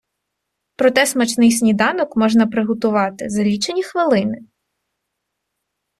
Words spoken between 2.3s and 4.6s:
приготувати за лічені хвилини.